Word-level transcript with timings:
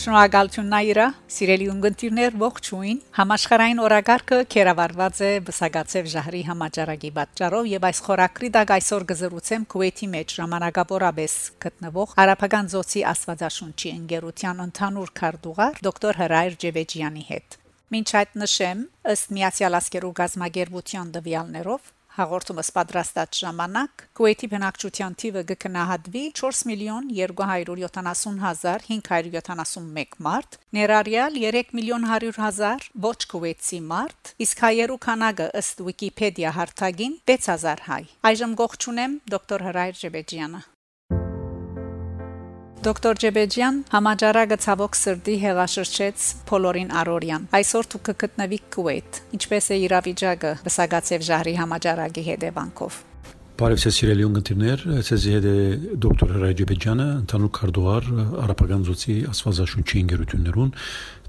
Շնորհակալություն 0.00 0.68
Նաիրա, 0.72 1.06
սիրելի 1.28 1.66
ունգընտիրներ 1.68 2.36
ողջույն։ 2.40 3.00
Համաշխարհային 3.18 3.82
օրագարկը 3.84 4.38
կերավարված 4.54 5.20
է 5.26 5.32
բսագացև 5.44 6.08
ժահրի 6.14 6.40
համաճարակի 6.46 7.10
պատճառով 7.18 7.68
եւ 7.68 7.84
այս 7.90 8.00
խորակրի 8.06 8.50
դակ 8.54 8.72
այսօր 8.78 9.06
գզրուցեմ 9.12 9.68
Քուվեյթի 9.74 10.08
մեջ 10.16 10.34
ժամանակավորապես 10.40 11.36
գտնվող 11.66 12.16
Արաբական 12.24 12.72
զոցի 12.72 13.04
Աստվածաշունչի 13.12 13.94
ընկերության 14.00 14.64
ընդհանուր 14.70 15.14
քարտուղար 15.20 15.80
դոկտոր 15.84 16.20
Հրայր 16.24 16.60
Ջեվեջյանի 16.64 17.24
հետ։ 17.28 17.60
Մինչ 17.92 18.08
այդ 18.24 18.36
նշեմ, 18.40 18.84
ըստ 19.12 19.32
Միացյալ 19.36 19.80
Ասկերու 19.84 20.16
գազագերբության 20.24 21.16
դվյալներով 21.20 21.96
Հաղորդումս 22.20 22.68
պատրաստած 22.76 23.38
ժամանակ 23.40 24.02
Քուվեյթի 24.18 24.48
բնակչության 24.52 25.14
թիվը 25.22 25.42
կգնահատվի 25.50 26.24
4 26.40 26.58
միլիոն 26.70 27.06
270 27.16 28.42
հազար 28.44 28.84
571 28.88 30.18
մարդ, 30.26 30.58
ներառյալ 30.76 31.38
3 31.44 31.72
միլիոն 31.78 32.04
100 32.10 32.34
հազար 32.44 32.84
ոչ 33.06 33.16
քուվեյցի 33.32 33.80
մարդ, 33.92 34.34
իսկ 34.46 34.66
հայերու 34.66 34.98
քանակը 35.06 35.46
ըստ 35.62 35.80
Wikipedia 35.88 36.52
հարթագին 36.58 37.16
6000 37.32 37.86
հայ։ 37.88 38.02
Այժմ 38.32 38.58
գողջունեմ 38.60 39.16
դոկտոր 39.36 39.66
Հրայր 39.70 39.98
Ջեբեջյանը։ 40.04 40.62
Դոկտոր 42.80 43.18
Ջեբեջյան 43.20 43.78
համաճարակը 43.92 44.56
ցավոք 44.64 44.94
սրտի 44.96 45.32
հեղաշրջեց 45.42 46.22
Փոլորին 46.48 46.94
Արորյան։ 46.96 47.42
Այսօր 47.58 47.88
դուք 47.92 48.06
կգտնվի 48.08 48.58
Քուվեյթ։ 48.72 49.18
Ինչպես 49.36 49.68
է 49.68 49.76
իրավիճակը 49.84 50.52
Բսագացև 50.64 51.26
ժահրի 51.28 51.54
համաճարակի 51.60 52.24
հետևանքով։ 52.30 52.96
Բարև 53.60 53.82
ձեզ 53.84 53.96
սիրելի 54.00 54.24
ունգընտիրներ, 54.30 54.84
ցեզի 55.10 55.32
հետ 55.36 55.46
է 55.50 55.54
դոկտոր 56.00 56.30
Ռաջեբեջյանը, 56.40 57.08
ընդհանուր 57.20 57.52
քարտուղար 57.60 58.06
Արաբական 58.48 58.86
զոցի 58.88 59.16
Աստվածաշունչի 59.28 60.00
ընկերություններուն 60.00 60.70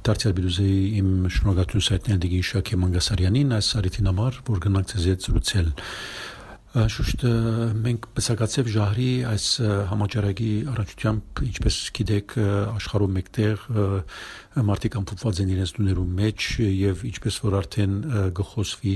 Դարձյալ 0.08 0.36
Բիրուզեի 0.40 0.78
իմ 1.02 1.10
շնորհակալություն 1.36 1.84
սայտնել 1.92 2.22
դիգի 2.24 2.40
Շակե 2.48 2.78
Մանգասարյանին 2.82 3.52
այս 3.60 3.68
արիթին 3.82 4.08
համար, 4.10 4.40
որ 4.48 4.62
գնանք 4.64 4.88
ցեզ 4.92 5.04
հետ 5.12 5.28
զրուցել 5.28 5.68
Շուշտ 6.72 7.24
մենք 7.84 8.06
բսակացև 8.16 8.68
ժահրի 8.72 9.08
այս 9.28 9.46
համաճարակի 9.90 10.52
առաջությամբ 10.72 11.42
ինչպես 11.44 11.80
գիտեք 11.98 12.36
աշխարհում 12.46 13.18
մեկտեղ 13.18 13.66
մարդիկ 14.52 14.96
ամփոփված 15.00 15.40
են 15.42 15.52
իրենց 15.56 15.72
տուներում 15.78 16.16
մեջ 16.22 16.48
եւ 16.62 17.04
ինչպես 17.12 17.36
որ 17.46 17.56
արդեն 17.62 17.94
գխոսվի 18.38 18.96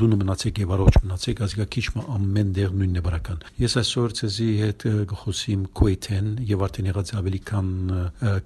դունը 0.00 0.18
մնացեք 0.20 0.60
եւ 0.64 0.72
առողջ 0.74 0.96
մնացեք 1.04 1.42
ասիկա 1.44 1.66
քիչ 1.74 1.84
ամեն 2.14 2.52
դեղ 2.56 2.72
նույնն 2.74 2.98
է 2.98 3.02
բարական 3.04 3.44
ես 3.60 3.76
այսօր 3.80 4.14
ցեզի 4.18 4.48
հետ 4.60 4.86
գխոսիմ 5.12 5.66
քուեյթեն 5.78 6.30
եւ 6.48 6.64
արդեն 6.64 6.88
եղած 6.90 7.12
ավելի 7.20 7.40
քան 7.50 7.68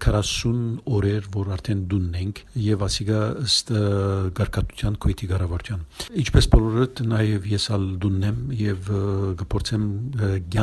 40 0.04 0.58
օրեր 0.98 1.30
որ 1.38 1.52
արդեն 1.58 1.84
դունն 1.92 2.18
ենք 2.18 2.42
եւ 2.66 2.84
ասիկա 2.88 3.22
ըստ 3.46 3.72
գարկատության 4.38 4.98
քուեյթի 4.98 5.30
գարավարության 5.32 5.86
ինչպես 6.22 6.50
բոլորդ 6.54 7.02
նաեւ 7.14 7.48
ես 7.54 7.68
ալ 7.78 7.88
դունն 8.04 8.28
եմ 8.28 8.38
եւ 8.58 8.90
գործեմ 9.54 9.88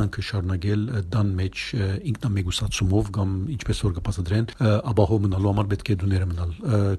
ցանկը 0.06 0.24
շարունակել 0.30 0.84
դան 1.14 1.32
մեջ 1.40 1.64
ինքնամեգուսացումով 2.12 3.12
կամ 3.16 3.34
ինչպես 3.56 3.82
որ 3.86 3.96
կպասադրեն 4.00 4.50
աբահո 4.92 5.20
մնալ 5.26 5.45
գնալու 5.46 5.54
համար 5.54 5.68
պետք 5.72 5.90
է 5.94 5.96
դուները 6.02 6.28
մնալ 6.30 6.52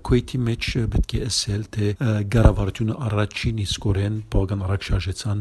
քուեյթի 0.07 0.39
մեջ 0.47 0.67
պետք 0.93 1.15
է 1.17 1.21
ասել 1.27 1.63
թե 1.77 1.89
գարավարությունը 2.35 2.97
առաջին 3.07 3.63
իսկորեն 3.65 4.19
բավական 4.33 4.63
արագ 4.67 4.87
շարժեցան 4.87 5.41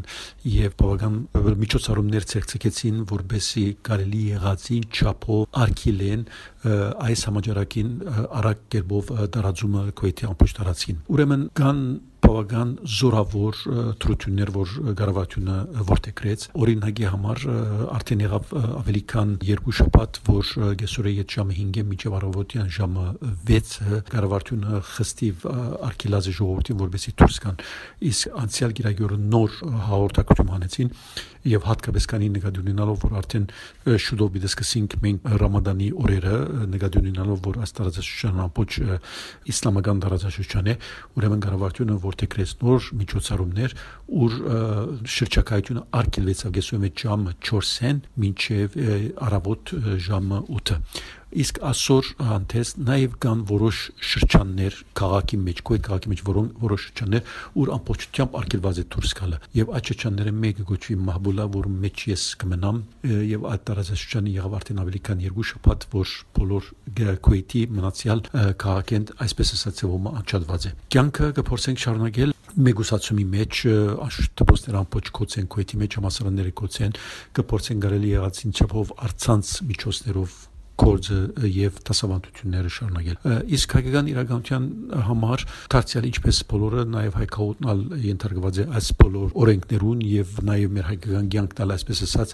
եւ 0.56 0.76
բավական 0.82 1.20
միջոցառումներ 1.66 2.28
ցեղծեցին 2.34 3.04
որբեսի 3.14 3.66
կարելի 3.86 4.22
եղածին 4.32 4.88
չափով 4.96 5.60
արկիլեն 5.66 6.26
այս 6.66 7.26
համաճարակին 7.30 7.94
արագ 8.42 8.66
կերպով 8.76 9.14
դարաձումը 9.36 9.86
քուեյթի 10.02 10.30
ամբողջ 10.32 10.58
տարածքին 10.60 11.02
ուրեմն 11.16 11.48
կան 11.62 11.82
բավական 12.26 12.70
զորավոր 12.90 13.58
թրություններ, 14.02 14.52
որ 14.56 14.72
գարավատյունը 14.98 15.58
որտեգրեց։ 15.90 16.46
Օրինակի 16.58 17.06
համար 17.12 17.44
արդեն 17.96 18.24
եղավ 18.26 18.54
ավելի 18.66 19.02
քան 19.12 19.34
երկու 19.46 19.76
շաբաթ, 19.80 20.20
որ 20.30 20.52
գեսուրի 20.82 21.14
այդ 21.22 21.36
ժամը 21.36 21.58
5-ը 21.60 21.86
մինչև 21.92 22.18
առավոտյան 22.20 22.72
ժամը 22.78 23.06
6-ը 23.52 24.02
գարավատյունը 24.16 24.82
խստիվ 24.90 25.46
արկելազ 25.90 26.32
ժողովրդին, 26.40 26.82
որովհետեւ 26.82 27.16
դուրս 27.22 27.40
կան։ 27.46 27.64
Իսկ 28.10 28.36
անցյալ 28.46 28.76
գիրագյուրը 28.82 29.22
նոր 29.36 29.58
հաղորդակցություն 29.86 30.54
հանեցին 30.56 30.94
եւ 31.46 31.66
հատկապես 31.70 32.08
կանի 32.10 32.28
նկատի 32.36 32.62
ունենալով 32.64 33.04
որ 33.06 33.18
արդեն 33.20 33.44
շուտով 34.02 34.30
պիտի 34.34 34.50
սկսենք 34.50 34.96
մենք 35.06 35.28
Ռամադանի 35.46 35.90
օրերը 36.02 36.38
նկատի 36.76 37.02
ունենալով 37.06 37.46
որ 37.46 37.62
այս 37.66 37.76
տարածաշրջանը 37.80 38.44
ամբողջ 38.46 38.80
իսլամական 39.56 40.04
տարածաշրջան 40.06 40.70
է 40.72 40.76
ուրեմն 41.16 41.44
գարավատյունը 41.46 41.98
որ 42.06 42.16
որտեգրեց 42.16 42.52
նոր 42.64 42.88
միջոցառումներ, 43.02 43.76
ուր 44.16 44.36
շրջակայությունը 45.16 45.84
արկելվեցավ 46.00 46.56
գեսում 46.56 46.86
է 46.86 46.92
ժամը 47.02 47.34
4-ին 47.50 48.02
մինչև 48.24 48.78
առավոտ 49.26 49.74
ժամը 50.06 50.40
8-ը 50.56 50.80
իսկ 51.44 51.60
ասոր 51.70 52.10
հանդես 52.30 52.72
նաև 52.80 53.16
կան 53.26 53.42
որոշ 53.50 53.80
շրջաններ 54.10 54.78
քաղաքի 55.00 55.40
մեջ, 55.46 55.62
քույր 55.68 55.82
քաղաքի 55.88 56.12
մեջ 56.12 56.22
որոնք 56.30 56.60
որոշ 56.66 56.86
շրջաններ, 56.86 57.34
ուր 57.62 57.72
ամբողջությամբ 57.76 58.38
արկելված 58.40 58.80
է 58.80 58.86
դուրս 58.96 59.16
գալը։ 59.20 59.40
Եվ 59.60 59.74
այդ 59.76 59.92
շրջանները 59.92 60.34
մեկը 60.46 60.66
գոչվի 60.70 60.98
Մահբուլա, 61.06 61.48
որ 61.56 61.70
մեջ 61.86 62.06
ես 62.12 62.24
կմնամ, 62.46 62.80
եւ 63.36 63.50
այդ 63.52 63.66
տարածաշրջանը 63.70 64.36
եղավ 64.36 64.56
արդեն 64.60 64.82
ավելի 64.86 65.02
քան 65.06 65.26
երկու 65.26 65.48
շաբաթ, 65.52 65.88
որ 65.96 66.16
բոլոր 66.40 66.72
քույթի 67.26 67.62
մնացյալ 67.76 68.24
քաղաքեն 68.66 69.10
այսպես 69.26 69.54
ասած 69.56 69.84
ում 69.86 70.10
անջատված 70.16 70.66
է։ 70.66 70.74
Կյանքը 70.96 71.30
կփորձենք 71.40 71.84
շարունակել 71.86 72.36
մեգուսացումի 72.56 73.26
մեջ 73.36 73.62
աշտոստեր 74.06 74.78
ամբողջ 74.80 75.10
կոցեն 75.20 75.50
քույթի 75.52 75.80
մեջ 75.82 75.98
համասարանները 76.00 76.56
կոցեն 76.62 76.98
կփորձեն 77.36 77.82
գարելի 77.84 78.12
եղած 78.16 78.44
ինչով 78.48 78.94
արցանց 79.10 79.56
միջոցներով 79.76 80.38
գործը 80.80 81.20
եւ 81.56 81.80
դասավանդությունները 81.88 82.72
շարունակել։ 82.76 83.18
Իսկ 83.56 83.76
հայկական 83.76 84.10
իրականության 84.12 84.66
համար 85.08 85.46
դարձյալ 85.76 86.08
ինչպես 86.10 86.40
բոլորը 86.52 86.84
նաեւ 86.96 87.18
հայկաոտնալ 87.22 87.84
ընդարգված 88.16 88.60
է 88.60 88.66
այս 88.80 88.90
բոլոր 89.02 89.36
օրենքներուն 89.46 90.04
եւ 90.10 90.34
նաեւ 90.50 90.74
մեր 90.76 90.88
հայկական 90.90 91.30
ցանկտալ 91.36 91.76
այսպես 91.76 92.02
ասած 92.06 92.34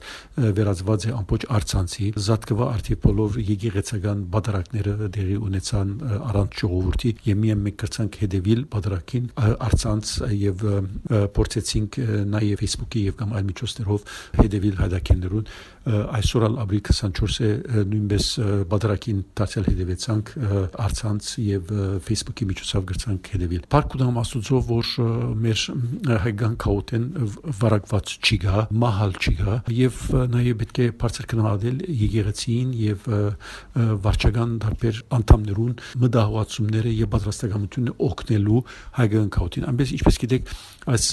վերածված 0.57 1.06
է 1.06 1.13
ամբողջ 1.22 1.46
արցանցի 1.57 2.07
զատկվա 2.28 2.68
արդի 2.72 2.97
բոլոր 3.06 3.40
եկեղեցական 3.52 4.24
բادرակները 4.35 5.09
դեղի 5.16 5.38
ունեցան 5.52 5.94
առանց 6.31 6.62
ժողովրդի 6.62 7.13
եւ 7.28 7.41
միայն 7.41 7.63
մենք 7.68 7.79
կրցանք 7.81 8.19
հետեւիլ 8.22 8.63
բادرակին 8.72 9.29
արցանց 9.72 10.13
եւ 10.41 10.66
փորձեցինք 11.38 12.00
նաեւ 12.31 12.62
Facebook-ի 12.62 13.06
եւ 13.12 13.18
կամ 13.22 13.35
այլ 13.38 13.47
միջոցներով 13.52 14.09
հետեւիլ 14.41 14.81
հայդակներուն 14.81 15.47
այսօր 15.91 16.44
ալ 16.46 16.58
ապրիլ 16.62 16.84
24-ը 16.91 17.85
նույնպես 17.91 18.31
բادرակին 18.72 19.19
դարձել 19.38 19.68
հետևեցանք 19.69 20.31
արցանց 20.86 21.30
եւ 21.46 21.72
Facebook-ի 22.08 22.47
միջոցով 22.52 22.86
գրցանք 22.92 23.30
հետևել։ 23.36 23.66
Փառք 23.72 23.96
ու 23.96 24.02
դամ 24.02 24.19
Աստուծո, 24.22 24.62
որ 24.72 24.92
մեր 25.46 25.64
հայկական 26.25 26.56
քաուտեն 26.62 27.06
վարակված 27.62 28.14
չի 28.22 28.38
գա, 28.46 28.66
մահալ 28.81 29.16
չի 29.22 29.34
գա 29.41 29.58
եւ 29.78 30.02
նաեւ 30.36 30.59
պետք 30.62 30.81
է 30.81 30.88
բարձր 31.02 31.30
կնահատել 31.31 31.81
եկեղեցին 32.02 32.74
եւ 32.81 33.08
վարչական 34.06 34.56
դարբեր 34.66 35.02
անդամներուն 35.18 35.74
մտահոգացումները 36.02 36.94
եւ 37.02 37.12
պատրաստակամությունը 37.16 37.96
օգնելու 38.12 38.62
հայկական 39.00 39.31
քաուտին։ 39.36 39.68
Ամենից 39.72 39.94
ինչպես 39.97 40.20
գիտեք, 40.22 40.52
այս 40.91 41.08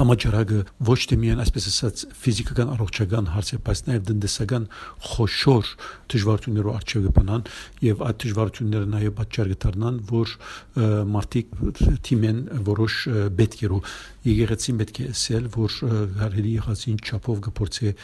համաճարակը 0.00 0.60
ոչ 0.90 0.98
թե 1.10 1.18
միայն 1.20 1.42
այսպես 1.44 1.68
ասած 1.70 2.04
ֆիզիկական 2.20 2.72
առողջական 2.74 3.30
հարց 3.34 3.50
է, 3.50 3.58
բայց 3.66 3.82
նաեւ 3.90 4.04
դնդեսական 4.10 4.68
խոշոր 5.10 5.72
դժվարություն 6.14 6.59
դժվարություններով 6.60 6.76
արժե 6.76 7.00
կբնան 7.06 7.44
եւ 7.84 8.02
այդ 8.06 8.18
դժվարությունները 8.24 8.88
նաեւ 8.92 9.14
պատճառ 9.20 9.50
կդառնան, 9.54 9.98
որ 10.10 10.32
մարդիկ 11.14 11.54
թիմեն 12.06 12.40
որոշ 12.68 12.96
բետկերով 13.40 13.94
եկեղեցին 14.30 14.80
պետք 14.80 15.00
է 15.00 15.08
ասել, 15.10 15.48
որ 15.56 15.76
կարելի 16.20 16.54
եղածին 16.60 17.00
չափով 17.00 17.42
կփորձի 17.48 17.94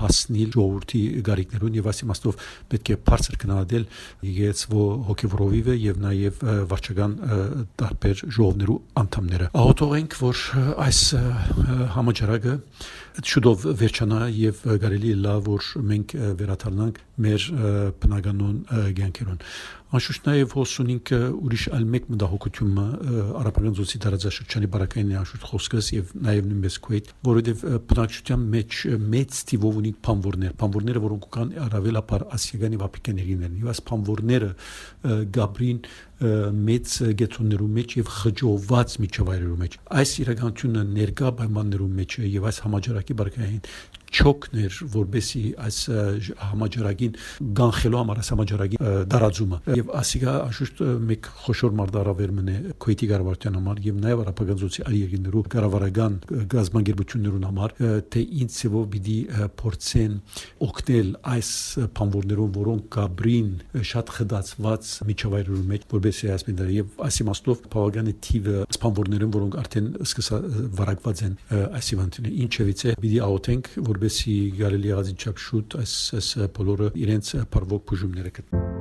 հասնել 0.00 0.54
ժողովրդի 0.56 1.02
գարիկներուն 1.28 1.76
եւ 1.80 1.90
այս 1.90 2.02
իմաստով 2.06 2.40
պետք 2.72 2.90
է 2.90 2.96
բարձր 3.10 3.38
գնահատել 3.44 3.84
եկեղեցու 4.30 4.86
հոգեվորովիվը 5.10 5.76
եւ 5.80 6.00
նաեւ 6.06 6.40
վարչական 6.70 7.14
տարբեր 7.80 8.24
ժողովներու 8.40 8.78
անդամները։ 9.04 9.50
Ահոտողենք, 9.60 10.18
որ 10.20 10.42
այս 10.88 11.02
համաճարակը 11.98 12.56
շուտով 13.20 13.64
վերջանա 13.80 14.18
եւ 14.32 14.60
կարելի 14.80 15.10
է 15.10 15.16
լավ 15.20 15.48
որ 15.50 15.70
մենք 15.90 16.12
վերաթարնանք 16.40 17.00
մեր 17.20 17.46
բնականոն 18.00 18.60
ցանկերուն 19.10 19.42
Անշուշտ 19.90 20.26
նաև 20.28 20.52
հոսունինք 20.54 21.10
ուրիշ 21.34 21.62
այլ 21.74 21.86
մեկ 21.90 22.04
մտահոգությունը 22.12 22.82
արաբական 23.40 23.72
զոցի 23.74 23.98
տարածաշրջանի 24.04 24.68
բարակային 24.70 25.08
անշուշտ 25.18 25.46
խոսքս 25.50 25.88
եւ 25.96 26.12
նաև 26.26 26.46
նույնպես 26.50 26.76
քուեյթ, 26.84 27.10
որովհետեւ 27.26 27.64
բնակչության 27.90 28.44
մեջ 28.54 28.78
մեծ 29.16 29.40
թիվով 29.50 29.80
ունի 29.80 29.92
փամվորներ, 30.06 30.54
փամվորները 30.62 31.02
որոնք 31.10 31.26
կան 31.34 31.50
առավելապար 31.66 32.26
ասիական 32.38 32.76
եւ 32.78 32.86
աֆրիկան 32.86 33.20
երկրներն։ 33.24 33.58
Եվ 33.60 33.72
այս 33.74 33.82
փամվորները 33.90 34.50
գաբրին 35.40 35.82
մեծ 36.20 36.96
գետոններու 37.20 37.70
մեջ 37.78 37.96
եւ 38.00 38.10
խջոված 38.16 38.96
միջավայրերու 39.04 39.60
մեջ 39.62 39.78
այս 40.00 40.10
իրականությունը 40.24 40.84
ներկա 40.98 41.32
պայմաններու 41.40 41.90
մեջ 42.00 42.18
եւ 42.26 42.50
այս 42.50 42.60
համաճարակի 42.66 43.18
բարգային 43.20 43.62
չոքներ 44.10 44.76
որբեսի 44.90 45.40
այս 45.64 45.76
համաճարակին 46.50 47.12
գանխելու 47.60 47.98
համար 48.00 48.20
այս 48.20 48.30
համաճարակի 48.34 48.78
դարաձումը 49.12 49.58
եւ 49.78 49.92
ասիգա 50.00 50.34
աշուշտ 50.50 50.82
մեկ 51.10 51.28
խոշոր 51.44 51.76
մարդարավեր 51.80 52.32
մնե 52.40 52.56
քույտի 52.84 53.08
գարավարտյան 53.10 53.58
համար 53.60 53.82
եւ 53.86 54.00
նաեւ 54.04 54.22
արաբագանձոցի 54.24 54.84
այլ 54.90 54.96
երկիներու 55.00 55.44
կառավարական 55.54 56.18
գազբանգերություններուն 56.54 57.46
համար 57.50 57.76
թե 58.10 58.24
ինչ 58.40 58.50
ծավով 58.58 58.88
պիտի 58.94 59.18
փորձեն 59.60 60.18
օգնել 60.66 61.12
այս 61.30 61.52
փամվորներուն 62.00 62.52
որոնք 62.58 62.90
կաբրին 62.98 63.50
շատ 63.90 64.14
խդացված 64.18 64.90
միջավայրերու 65.10 65.64
մեջ 65.70 65.88
որբեսի 65.94 66.09
այս 66.34 66.46
մենდა 66.50 66.68
եւ 66.74 67.00
այս 67.06 67.20
իմաստով 67.24 67.62
բավականի 67.70 68.14
թիվը 68.26 68.56
սպամվորներուն 68.74 69.34
որոնք 69.38 69.58
արդեն 69.60 69.88
սկսա 70.08 70.40
վարակված 70.80 71.24
են 71.30 71.38
այս 71.80 71.90
իվանտինը 71.94 72.34
ինչևից 72.44 72.84
է 72.90 72.94
պիտի 73.00 73.20
աուտենք 73.30 73.72
որ 73.90 74.00
որբեսի 74.00 74.34
գարելի 74.56 74.92
եղած 74.94 75.10
ինչապ 75.12 75.42
շուտ 75.44 75.76
այս 75.84 76.30
բոլորը 76.56 76.92
իրենց 77.04 77.34
բարվոք 77.52 77.88
բուժումները 77.92 78.38
գտնեն 78.40 78.79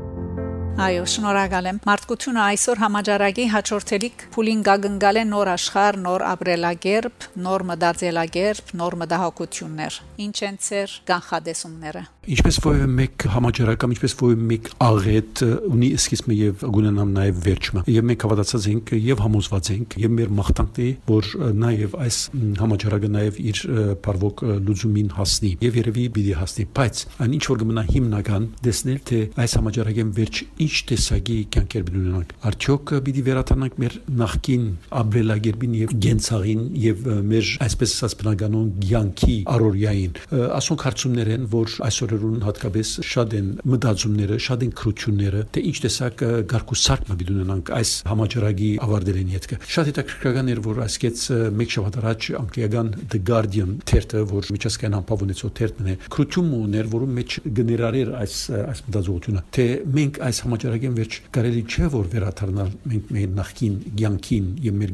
Այո, 0.77 1.06
շնորհակալ 1.10 1.68
եմ։ 1.69 1.80
Մարդկությունը 1.89 2.42
այսօր 2.44 2.80
համաճարակի 2.83 3.45
հաջորդելիք 3.54 4.21
փուլին 4.36 4.62
գագնգալ 4.68 5.19
է 5.19 5.24
նոր 5.31 5.50
աշխարհ, 5.56 5.98
նոր 6.06 6.24
ապրելակերպ, 6.30 7.25
նոր 7.48 7.66
մտածելակերպ, 7.71 8.71
նոր 8.80 8.98
մտահոգություններ։ 9.01 9.98
Ինչ 10.30 10.38
են 10.50 10.60
ծեր 10.69 10.95
կանխադեսումները։ 11.10 12.04
Ինչպես 12.30 12.57
որ 12.62 12.81
մեկ 12.94 13.25
համաճարակամ, 13.33 13.94
ինչպես 13.95 14.13
որ 14.19 14.33
մեկ 14.50 14.68
աղետ 14.86 15.42
ունի 15.69 15.88
սկիզբը 15.98 16.36
եւ 16.39 16.66
գունենամ 16.77 17.13
նաեւ 17.16 17.39
վերջը։ 17.48 17.83
Եվ 17.89 18.07
մենք 18.10 18.25
հավատացած 18.27 18.68
ենք 18.69 18.92
եւ 19.00 19.24
համոզված 19.25 19.69
ենք 19.74 19.95
եւ 20.04 20.13
մեր 20.19 20.33
մաղթանքն 20.39 20.83
է, 20.86 20.89
որ 21.10 21.31
նաեւ 21.63 21.95
այս 22.06 22.19
համաճարակը 22.60 23.10
նաեւ 23.16 23.39
իր 23.50 23.63
բարվոք 24.06 24.44
լուծումին 24.69 25.10
հասնի 25.18 25.51
եւ 25.66 25.80
երևի 25.80 26.06
պիտի 26.19 26.36
հասնի, 26.44 26.68
բայց 26.77 27.04
այն 27.25 27.36
ինչ 27.39 27.44
որ 27.50 27.62
կմնա 27.63 27.86
հիմնական 27.89 28.48
դեսնել 28.69 29.01
թե 29.10 29.24
այս 29.39 29.57
համաճարակեն 29.60 30.13
վերջ 30.19 30.44
ինչ 30.69 30.69
տեսակի 30.89 31.38
կյանքեր 31.56 31.86
բնունանք 31.89 32.33
արդյոք 32.50 32.94
պիտի 33.10 33.24
վերադառնանք 33.30 33.80
մեր 33.83 33.98
նախկին 34.19 34.66
ապրելակերպին 35.00 35.77
եւ 35.80 35.94
գենցաղին 36.06 36.63
եւ 36.83 37.06
մեր 37.30 37.51
այսպես 37.69 37.95
ասած 38.00 38.18
բնականոն 38.19 38.69
ցանկի 39.10 39.36
առօրյային 39.50 40.13
ասոնք 40.60 40.83
հարցումներ 40.86 41.30
են 41.36 41.45
որ 41.54 41.75
այսօրերուն 41.88 42.38
հատկապես 42.45 42.92
շատ 43.10 43.36
են 43.39 43.50
մտածումները 43.74 44.38
շատ 44.45 44.66
են 44.66 44.74
քրությունները 44.80 45.44
թե 45.56 45.63
ինչ 45.69 45.77
տեսակ 45.86 46.24
գարկուսարկ 46.54 47.10
մը 47.10 47.18
բնունանք 47.19 47.71
այս 47.80 47.94
համաճարակի 48.10 48.69
ավարտելին 48.86 49.33
յետքը 49.36 49.60
շատ 49.75 49.89
հետաքրքրական 49.89 50.51
էր 50.54 50.62
որ 50.69 50.81
այսքեց 50.86 51.24
մեկ 51.60 51.74
շաբաթ 51.75 52.00
առաջ 52.00 52.30
անգլիական 52.39 52.92
The 53.10 53.21
Guardian 53.30 53.71
թերթը 53.89 54.24
որ 54.30 54.50
միջազգային 54.56 54.98
համբավ 55.00 55.25
ունեցող 55.30 55.54
թերթն 55.60 55.89
է 55.89 55.98
քրություն 56.13 56.51
ուներ 56.60 56.92
որում 56.94 57.16
մեջ 57.19 57.38
գներարեր 57.60 58.12
այս 58.19 58.36
այս 58.60 58.83
մտածողությունը 58.89 59.44
թե 59.56 59.68
մենք 60.00 60.19
այս 60.30 60.42
համաճարակեն 60.50 61.00
վերջ 61.00 61.19
կարելի 61.40 61.63
չէ 61.69 61.92
որ 61.94 62.12
վերաթարնալ 62.18 62.74
մենք 62.90 63.13
մեր 63.19 63.34
նախքին 63.40 63.78
ցանկին 64.19 64.48
եւ 64.63 64.75
մեր 64.80 64.92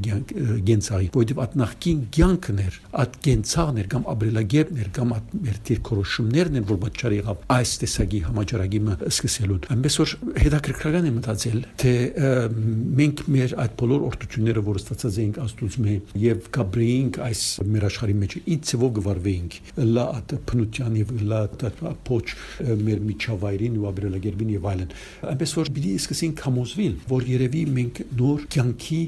գենցաղի 0.65 1.07
որովհետեւ 1.15 1.39
այդ 1.43 1.55
նախքին 1.59 2.01
ցանկն 2.15 2.59
էր 2.65 2.77
այդ 3.01 3.15
գենցաղն 3.25 3.79
էր 3.81 3.87
կամ 3.93 4.05
ապրելագերբն 4.13 4.81
էր 4.83 4.89
կամ 4.95 5.13
այդ 5.15 5.33
մեր 5.45 5.59
դիրքորոշումներն 5.69 6.59
են 6.59 6.67
որ 6.69 6.79
պատճառ 6.85 7.15
եղավ 7.15 7.45
այս 7.55 7.73
տեսակի 7.81 8.21
համաճարակի 8.25 8.81
սկսելուն 9.09 9.67
այնպես 9.75 9.97
որ 10.01 10.13
հետաքրքրական 10.45 11.05
է 11.09 11.13
մտածել 11.15 11.59
թե 11.81 11.93
մենք 13.01 13.23
մեր 13.35 13.55
այդ 13.65 13.75
բոլոր 13.81 14.05
օրդությունները 14.09 14.65
որ 14.65 14.79
ստացած 14.81 15.19
էինք 15.25 15.39
աստուծո 15.45 15.85
մեր 15.85 16.15
եւ 16.25 16.49
գաբրեինք 16.55 17.19
այս 17.25 17.43
մեր 17.75 17.87
աշխարհի 17.89 18.17
մեջ 18.25 18.37
ինչ 18.55 18.61
ծով 18.65 18.85
գվարվեինք 18.99 19.57
լա 19.95 20.05
այդ 20.15 20.35
փնության 20.49 20.99
եւ 21.01 21.13
լա 21.25 21.41
այդ 21.45 21.65
փոչ 22.05 22.25
մեր 22.85 23.03
միջավայրին 23.05 23.79
ու 23.79 23.87
ապրելագերբին 23.91 24.53
եւ 24.55 24.67
այլն 24.71 24.93
այնպես 25.31 25.44
այնպես 25.45 25.59
որ 25.59 25.69
պիտի 25.75 25.89
սկսենք 26.01 26.39
համոզվել, 26.41 26.93
որ 27.05 27.25
երևի 27.29 27.59
մենք 27.75 27.99
նոր 28.17 28.45
կյանքի 28.55 29.01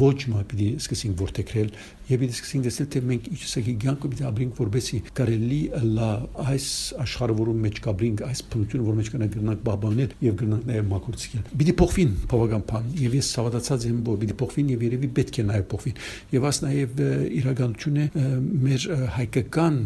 ոչ 0.00 0.18
մա 0.32 0.42
պիտի 0.50 0.68
սկսենք 0.80 1.20
որտեքրել 1.24 1.70
եւ 2.04 2.20
պիտի 2.20 2.34
սկսենք 2.34 2.66
տեսնել 2.68 2.88
թե 2.94 3.00
մենք 3.08 3.28
ինչ 3.32 3.40
ասակի 3.44 3.74
ցանկը 3.84 4.08
պիտի 4.12 4.24
ապրենք 4.28 4.58
որբեսի 4.60 4.98
կարելի 5.18 5.60
լա 5.94 6.08
այս 6.44 6.66
աշխարհը 7.04 7.36
որում 7.38 7.62
մեջ 7.64 7.78
կապրենք 7.84 8.24
այս 8.28 8.42
փնությունը 8.54 8.84
որ 8.88 8.98
մեջ 8.98 9.10
կնա 9.14 9.28
գրնանք 9.34 9.62
բաբանել 9.64 10.14
եւ 10.24 10.36
գրնանք 10.42 10.66
նաեւ 10.68 10.88
մակուրցիկել 10.90 11.46
պիտի 11.64 11.74
փոխվին 11.80 12.12
բավական 12.34 12.66
բան 12.74 12.90
եւ 13.04 13.16
ես 13.18 13.30
հավատացած 13.40 13.86
եմ 13.88 14.02
որ 14.04 14.20
պիտի 14.24 14.36
փոխվին 14.44 14.72
եւ 14.74 14.84
երևի 14.84 15.10
պետք 15.16 15.40
է 15.40 15.46
նաեւ 15.48 15.64
փոխվին 15.72 16.02
եւ 16.34 16.48
աս 16.50 16.60
նաեւ 16.64 17.02
իրականություն 17.40 18.00
է 18.04 18.06
մեր 18.64 18.86
հայկական 19.14 19.80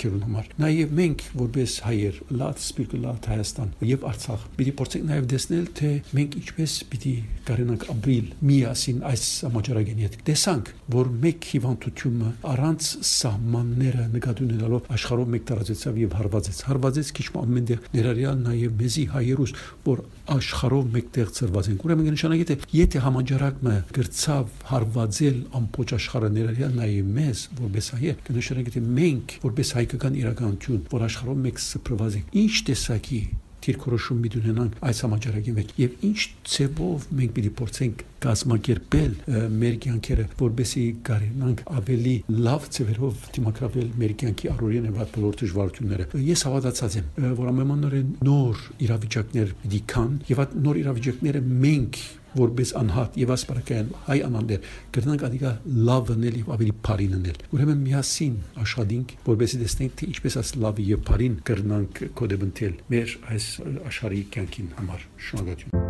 ցանկերուն 0.00 0.24
համար 0.26 0.50
նաեւ 0.60 0.94
մենք 1.00 1.24
որպես 1.40 1.74
հայեր 1.86 2.20
լատ 2.40 2.62
սպիրկը 2.64 3.00
լատ 3.04 3.28
Հայաստան 3.30 3.72
եւ 3.90 4.06
Արցախ 4.10 4.44
պիտի 4.58 4.74
փորձենք 4.80 5.06
նաեւ 5.10 5.26
տեսնել 5.30 5.66
թե 5.80 5.90
մենք 6.18 6.36
ինչպես 6.40 6.76
պիտի 6.90 7.14
կարենանք 7.50 7.86
ապրիլ 7.94 8.30
միասին 8.50 9.02
այս 9.10 9.19
համաճարակին 9.50 10.00
հետ 10.04 10.16
տեսանք 10.30 10.70
որ 10.94 11.10
մեկ 11.24 11.48
հիվանդությունը 11.50 12.30
առանց 12.50 12.90
սահմանները 13.10 14.06
նկատի 14.14 14.46
ունենալով 14.46 14.88
աշխարհով 14.96 15.30
մեկ 15.34 15.44
տարածեցավ 15.50 16.00
եւ 16.00 16.16
հարվածեց 16.20 16.60
հարվածեց 16.70 17.12
քիչ 17.20 17.26
ամենտեղ 17.40 17.84
ներառյալ 17.96 18.40
նաեւ 18.46 18.74
մեզի 18.80 19.04
հայերուս 19.14 19.54
որ 19.90 20.02
աշխարհով 20.30 20.90
մեկտեղ 20.94 21.30
ծրված 21.40 21.70
են 21.70 21.78
ուրեմն 21.84 22.10
նշանակի 22.14 22.46
թե 22.50 22.56
եթե 22.76 23.02
համաճարակը 23.06 23.76
գրծավ 23.96 24.54
հարվածել 24.70 25.38
ամբողջ 25.60 25.94
աշխարհը 25.98 26.30
ներառյալ 26.36 26.76
նաեւ 26.80 27.12
մեզ 27.18 27.44
որպես 27.60 27.90
հայեր 27.96 28.24
կնշանակի 28.30 28.74
թե 28.76 28.84
մենք 29.00 29.36
որպես 29.44 29.74
հայկական 29.80 30.18
իրականություն 30.20 30.82
որ 30.94 31.06
աշխարհով 31.10 31.44
մեկ 31.50 31.62
սփռված 31.66 32.18
ենք 32.20 32.36
ինչ 32.44 32.54
տեսակի 32.70 33.22
դիրքորոշում 33.66 34.20
մի 34.24 34.30
ունենանք 34.40 34.78
այս 34.90 35.02
համաճարակի 35.04 35.54
մեջ 35.56 35.74
եւ 35.80 36.04
ինչ 36.10 36.20
ցեվով 36.50 37.06
մենք 37.20 37.34
պիտի 37.36 37.52
փորձենք 37.60 38.04
կազմակերպել 38.20 39.12
մեր 39.60 39.76
կյանքերը 39.84 40.24
որբեսի 40.40 40.84
կարենանք 41.08 41.62
ավելի 41.80 42.14
լավ 42.46 42.66
ցևերով 42.76 43.22
դիմակրավել 43.36 43.88
մեր 44.00 44.14
կյանքի 44.20 44.50
առօրյան 44.54 44.88
եւ 44.90 44.98
բոլոր 45.14 45.38
դժվարությունները 45.40 46.08
ես 46.30 46.44
հավատացած 46.50 46.98
եմ 47.00 47.28
որ 47.40 47.50
ամենօրեն 47.54 48.10
նոր 48.28 48.64
իրավիճակներ 48.86 49.54
պիտի 49.64 49.82
կան 49.94 50.16
եւ 50.30 50.42
այդ 50.44 50.56
նոր 50.68 50.80
իրավիճակները 50.84 51.44
մենք 51.64 52.02
որպես 52.36 52.72
անհատ 52.80 53.16
եւ 53.20 53.32
ասպարակային 53.34 53.90
հայ 54.06 54.18
անանդեր 54.28 54.68
կրնանք 54.96 55.24
ադիգա 55.30 55.52
լավ 55.90 56.12
նել 56.20 56.38
եւ 56.40 56.52
ավելի 56.56 56.74
բարին 56.88 57.16
նել 57.26 57.40
ուրեմն 57.56 57.80
միասին 57.86 58.36
աշխատենք 58.64 59.14
որպեսզի 59.30 59.62
տեսնենք 59.64 59.96
թե 60.00 60.10
ինչպես 60.10 60.38
աս 60.40 60.52
լավ 60.64 60.82
եւ 60.90 61.02
բարին 61.10 61.40
կրնանք 61.50 62.02
կոդեբնտել 62.20 62.76
մեր 62.94 63.16
այս 63.34 63.48
աշխարհի 63.90 64.22
կյանքին 64.36 64.70
համար 64.80 65.08
շնորհակալություն 65.30 65.88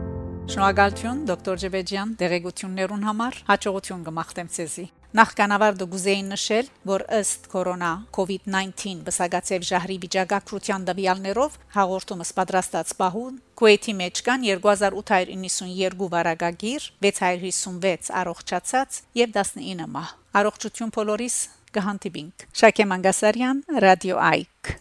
Շնորհակալություն 0.50 1.20
դոկտոր 1.30 1.60
Ջեբեջյան 1.62 2.14
դերեկություններուն 2.24 3.04
համար 3.10 3.36
հաջողություն 3.50 4.08
կմաղթեմ 4.08 4.50
ցեզի 4.56 4.86
Նախքանավար 5.10 5.78
դուգուզեին 5.80 6.28
նշել, 6.30 6.66
որ 6.86 7.02
ըստ 7.18 7.46
կորոնա 7.50 7.88
COVID-19 8.14 9.00
բսագացեվ 9.08 9.64
ժահրի 9.66 9.96
վիճակագրության 10.04 10.84
դվյալներով 10.86 11.56
հաղորդումս 11.74 12.30
պատրաստած 12.36 12.92
պահուն 13.00 13.40
Քուեթի 13.58 13.94
մեջ 13.98 14.20
կան 14.28 14.46
2892 14.52 16.08
վարակագիր, 16.14 16.86
656 17.08 18.12
առողջացած 18.22 19.00
եւ 19.18 19.34
19 19.40 19.90
մահ։ 19.98 20.14
Առողջություն 20.40 20.94
բոլորիս 20.94 21.40
կհանդիպինք։ 21.74 22.46
Շակե 22.62 22.88
Մանգասարյան, 22.94 23.66
Ռադիո 23.86 24.22
Այք 24.30 24.72